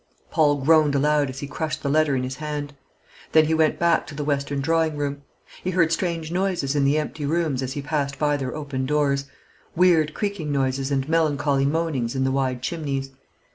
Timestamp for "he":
1.41-1.47, 3.45-3.53, 5.63-5.69, 7.73-7.83